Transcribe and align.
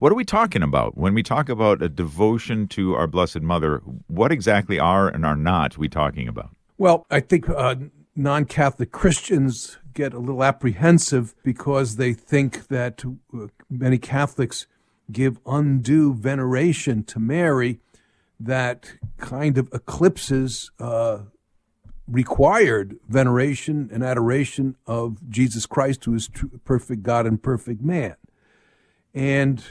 What 0.00 0.10
are 0.12 0.14
we 0.14 0.24
talking 0.24 0.62
about 0.62 0.96
when 0.96 1.12
we 1.12 1.22
talk 1.22 1.50
about 1.50 1.82
a 1.82 1.88
devotion 1.90 2.68
to 2.68 2.94
our 2.94 3.06
Blessed 3.06 3.42
Mother? 3.42 3.82
What 4.06 4.32
exactly 4.32 4.78
are 4.78 5.06
and 5.06 5.26
are 5.26 5.36
not 5.36 5.76
we 5.76 5.90
talking 5.90 6.26
about? 6.26 6.56
Well, 6.78 7.04
I 7.10 7.20
think 7.20 7.50
uh, 7.50 7.74
non 8.16 8.46
Catholic 8.46 8.92
Christians 8.92 9.76
get 9.92 10.14
a 10.14 10.18
little 10.18 10.42
apprehensive 10.42 11.34
because 11.44 11.96
they 11.96 12.14
think 12.14 12.68
that 12.68 13.04
uh, 13.04 13.48
many 13.68 13.98
Catholics 13.98 14.66
give 15.12 15.38
undue 15.44 16.14
veneration 16.14 17.04
to 17.04 17.20
Mary 17.20 17.78
that 18.40 18.94
kind 19.18 19.58
of 19.58 19.68
eclipses 19.70 20.70
uh, 20.80 21.18
required 22.08 22.98
veneration 23.06 23.90
and 23.92 24.02
adoration 24.02 24.76
of 24.86 25.28
Jesus 25.28 25.66
Christ, 25.66 26.06
who 26.06 26.14
is 26.14 26.26
true, 26.26 26.58
perfect 26.64 27.02
God 27.02 27.26
and 27.26 27.42
perfect 27.42 27.82
man. 27.82 28.16
And 29.12 29.62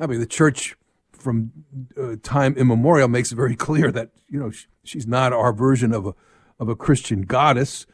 I 0.00 0.06
mean, 0.06 0.20
the 0.20 0.26
church 0.26 0.76
from 1.12 1.52
uh, 2.00 2.16
time 2.22 2.56
immemorial 2.56 3.08
makes 3.08 3.30
it 3.30 3.36
very 3.36 3.54
clear 3.54 3.92
that 3.92 4.10
you 4.28 4.40
know 4.40 4.50
she's 4.82 5.06
not 5.06 5.32
our 5.32 5.52
version 5.52 5.92
of 5.92 6.06
a 6.06 6.14
of 6.58 6.68
a 6.68 6.74
Christian 6.74 7.22
goddess, 7.22 7.86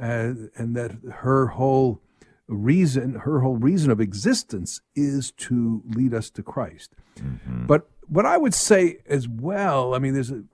uh, 0.00 0.34
and 0.56 0.76
that 0.76 0.92
her 1.12 1.48
whole 1.48 2.00
reason, 2.46 3.14
her 3.14 3.40
whole 3.40 3.56
reason 3.56 3.90
of 3.90 4.00
existence, 4.00 4.80
is 4.94 5.32
to 5.32 5.82
lead 5.86 6.12
us 6.12 6.30
to 6.30 6.42
Christ. 6.42 6.94
Mm-hmm. 7.16 7.66
But 7.66 7.88
what 8.06 8.26
I 8.26 8.36
would 8.36 8.54
say 8.54 8.98
as 9.06 9.26
well, 9.28 9.94
I 9.94 9.98
mean, 9.98 10.14
there's 10.14 10.30
a, 10.30 10.44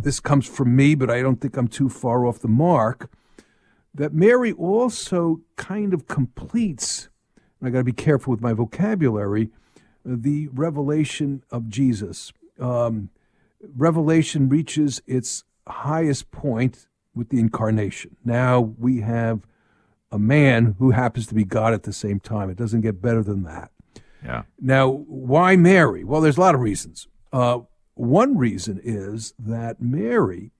this 0.00 0.20
comes 0.20 0.46
from 0.46 0.74
me, 0.74 0.94
but 0.94 1.10
I 1.10 1.22
don't 1.22 1.40
think 1.40 1.56
I'm 1.56 1.68
too 1.68 1.88
far 1.88 2.26
off 2.26 2.40
the 2.40 2.48
mark. 2.48 3.10
That 3.94 4.12
Mary 4.14 4.52
also 4.52 5.42
kind 5.56 5.92
of 5.92 6.08
completes, 6.08 7.08
and 7.60 7.68
I 7.68 7.70
got 7.70 7.78
to 7.78 7.84
be 7.84 7.92
careful 7.92 8.30
with 8.30 8.40
my 8.40 8.54
vocabulary 8.54 9.50
the 10.04 10.48
revelation 10.48 11.44
of 11.50 11.68
Jesus. 11.68 12.32
Um, 12.58 13.10
revelation 13.76 14.48
reaches 14.48 15.00
its 15.06 15.44
highest 15.66 16.30
point 16.30 16.86
with 17.14 17.28
the 17.28 17.38
incarnation. 17.38 18.16
Now 18.24 18.60
we 18.60 19.00
have 19.00 19.46
a 20.10 20.18
man 20.18 20.76
who 20.78 20.90
happens 20.90 21.26
to 21.28 21.34
be 21.34 21.44
God 21.44 21.72
at 21.72 21.84
the 21.84 21.92
same 21.92 22.20
time. 22.20 22.50
It 22.50 22.56
doesn't 22.56 22.82
get 22.82 23.00
better 23.00 23.22
than 23.22 23.44
that. 23.44 23.70
Yeah. 24.24 24.42
Now, 24.60 24.88
why 24.88 25.56
Mary? 25.56 26.04
Well, 26.04 26.20
there's 26.20 26.36
a 26.36 26.40
lot 26.40 26.54
of 26.54 26.60
reasons. 26.60 27.08
Uh, 27.32 27.60
one 27.94 28.36
reason 28.36 28.80
is 28.82 29.34
that 29.38 29.80
Mary, 29.80 30.52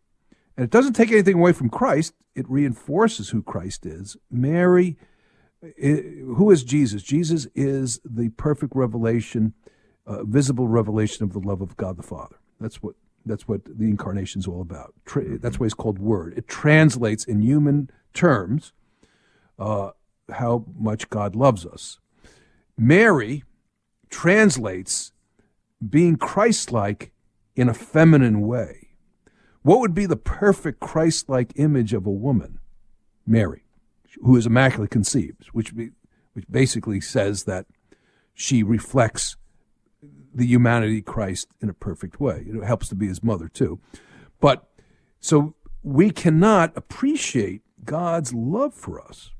and 0.56 0.64
it 0.64 0.70
doesn't 0.70 0.94
take 0.94 1.12
anything 1.12 1.38
away 1.38 1.52
from 1.52 1.68
Christ, 1.68 2.14
it 2.34 2.48
reinforces 2.48 3.30
who 3.30 3.42
Christ 3.42 3.86
is. 3.86 4.16
Mary 4.30 4.96
who 5.62 6.50
is 6.50 6.64
Jesus? 6.64 7.02
Jesus 7.02 7.46
is 7.54 8.00
the 8.04 8.30
perfect 8.30 8.74
revelation, 8.74 9.54
uh, 10.06 10.24
visible 10.24 10.66
revelation 10.66 11.24
of 11.24 11.32
the 11.32 11.38
love 11.38 11.60
of 11.60 11.76
God 11.76 11.96
the 11.96 12.02
Father. 12.02 12.36
That's 12.60 12.82
what 12.82 12.96
that's 13.24 13.46
what 13.46 13.64
the 13.64 13.84
incarnation 13.84 14.40
is 14.40 14.48
all 14.48 14.60
about. 14.60 14.94
Tra- 15.04 15.38
that's 15.38 15.60
why 15.60 15.66
it's 15.66 15.74
called 15.74 16.00
Word. 16.00 16.34
It 16.36 16.48
translates 16.48 17.24
in 17.24 17.40
human 17.40 17.88
terms 18.12 18.72
uh, 19.58 19.90
how 20.28 20.64
much 20.76 21.08
God 21.08 21.36
loves 21.36 21.64
us. 21.64 22.00
Mary 22.76 23.44
translates 24.10 25.12
being 25.88 26.16
Christ-like 26.16 27.12
in 27.54 27.68
a 27.68 27.74
feminine 27.74 28.40
way. 28.40 28.88
What 29.62 29.78
would 29.78 29.94
be 29.94 30.06
the 30.06 30.16
perfect 30.16 30.80
Christ-like 30.80 31.52
image 31.54 31.92
of 31.92 32.06
a 32.06 32.10
woman? 32.10 32.58
Mary 33.24 33.61
who 34.20 34.36
is 34.36 34.46
immaculately 34.46 34.88
conceived, 34.88 35.46
which 35.52 35.74
be, 35.74 35.90
which 36.32 36.44
basically 36.50 37.00
says 37.00 37.44
that 37.44 37.66
she 38.34 38.62
reflects 38.62 39.36
the 40.34 40.46
humanity 40.46 41.02
Christ 41.02 41.48
in 41.60 41.68
a 41.68 41.74
perfect 41.74 42.20
way. 42.20 42.44
It 42.46 42.64
helps 42.64 42.88
to 42.88 42.94
be 42.94 43.08
his 43.08 43.22
mother 43.22 43.48
too. 43.48 43.80
But 44.40 44.68
so 45.20 45.54
we 45.82 46.10
cannot 46.10 46.76
appreciate 46.76 47.62
God's 47.84 48.32
love 48.32 48.74
for 48.74 49.00
us 49.00 49.30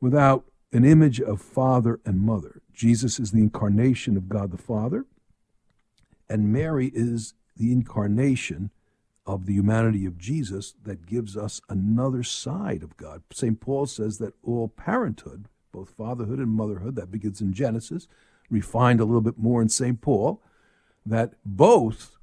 without 0.00 0.44
an 0.72 0.84
image 0.84 1.20
of 1.20 1.40
father 1.40 2.00
and 2.04 2.20
mother. 2.20 2.62
Jesus 2.72 3.18
is 3.18 3.32
the 3.32 3.40
incarnation 3.40 4.16
of 4.16 4.28
God 4.28 4.50
the 4.50 4.58
Father, 4.58 5.04
and 6.28 6.52
Mary 6.52 6.90
is 6.94 7.34
the 7.56 7.72
incarnation 7.72 8.70
of 9.26 9.46
the 9.46 9.52
humanity 9.54 10.06
of 10.06 10.18
Jesus 10.18 10.74
that 10.82 11.06
gives 11.06 11.36
us 11.36 11.60
another 11.68 12.22
side 12.22 12.82
of 12.82 12.96
God. 12.96 13.22
St. 13.32 13.60
Paul 13.60 13.86
says 13.86 14.18
that 14.18 14.34
all 14.42 14.68
parenthood, 14.68 15.46
both 15.72 15.90
fatherhood 15.90 16.38
and 16.38 16.48
motherhood, 16.48 16.96
that 16.96 17.10
begins 17.10 17.40
in 17.40 17.52
Genesis, 17.52 18.08
refined 18.48 18.98
a 18.98 19.04
little 19.04 19.20
bit 19.20 19.38
more 19.38 19.62
in 19.62 19.68
St. 19.68 20.00
Paul, 20.00 20.42
that 21.06 21.34
both, 21.44 22.16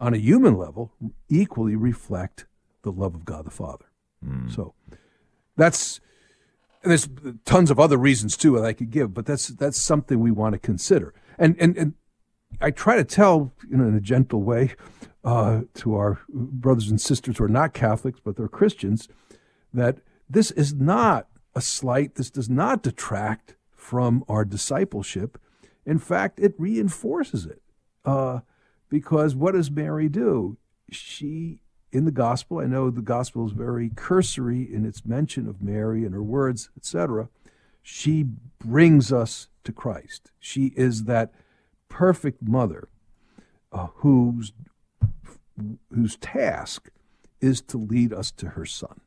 on 0.00 0.14
a 0.14 0.18
human 0.18 0.56
level, 0.56 0.92
equally 1.28 1.76
reflect 1.76 2.46
the 2.82 2.92
love 2.92 3.14
of 3.14 3.24
God 3.24 3.44
the 3.44 3.50
Father. 3.50 3.86
Mm. 4.26 4.52
So 4.52 4.74
that's 5.56 6.00
And 6.82 6.90
there's 6.90 7.08
tons 7.44 7.70
of 7.70 7.80
other 7.80 7.96
reasons 7.96 8.36
too 8.36 8.56
that 8.56 8.64
I 8.64 8.72
could 8.72 8.90
give, 8.90 9.12
but 9.12 9.26
that's 9.26 9.48
that's 9.48 9.80
something 9.80 10.20
we 10.20 10.30
want 10.30 10.54
to 10.54 10.58
consider. 10.58 11.12
And 11.38 11.56
and 11.58 11.76
and 11.76 11.94
I 12.60 12.70
try 12.70 12.96
to 12.96 13.04
tell, 13.04 13.52
you 13.68 13.76
know, 13.76 13.86
in 13.86 13.94
a 13.94 14.00
gentle 14.00 14.42
way, 14.42 14.74
uh, 15.24 15.62
to 15.74 15.94
our 15.94 16.20
brothers 16.28 16.90
and 16.90 17.00
sisters 17.00 17.38
who 17.38 17.44
are 17.44 17.48
not 17.48 17.74
Catholics, 17.74 18.20
but 18.22 18.36
they're 18.36 18.48
Christians, 18.48 19.08
that 19.72 19.98
this 20.28 20.50
is 20.52 20.74
not 20.74 21.28
a 21.54 21.60
slight, 21.60 22.14
this 22.14 22.30
does 22.30 22.48
not 22.48 22.82
detract 22.82 23.56
from 23.74 24.24
our 24.28 24.44
discipleship. 24.44 25.38
In 25.84 25.98
fact, 25.98 26.38
it 26.38 26.54
reinforces 26.58 27.46
it. 27.46 27.62
Uh, 28.04 28.40
because 28.88 29.34
what 29.34 29.52
does 29.52 29.70
Mary 29.70 30.08
do? 30.08 30.56
She, 30.90 31.60
in 31.92 32.04
the 32.04 32.10
gospel, 32.10 32.58
I 32.58 32.66
know 32.66 32.90
the 32.90 33.02
gospel 33.02 33.46
is 33.46 33.52
very 33.52 33.90
cursory 33.94 34.62
in 34.62 34.86
its 34.86 35.04
mention 35.04 35.46
of 35.48 35.62
Mary 35.62 36.04
and 36.04 36.14
her 36.14 36.22
words, 36.22 36.70
etc. 36.76 37.28
She 37.82 38.24
brings 38.58 39.12
us 39.12 39.48
to 39.64 39.72
Christ. 39.72 40.30
She 40.38 40.72
is 40.76 41.04
that 41.04 41.32
perfect 41.88 42.42
mother 42.42 42.88
uh, 43.72 43.88
whose 43.96 44.52
whose 45.94 46.16
task 46.16 46.90
is 47.40 47.60
to 47.62 47.78
lead 47.78 48.12
us 48.12 48.30
to 48.32 48.50
her 48.50 48.64
son. 48.64 49.00